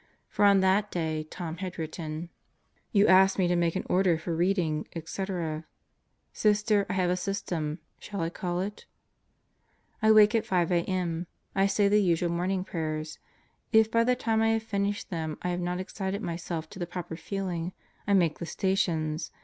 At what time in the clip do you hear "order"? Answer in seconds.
3.87-4.17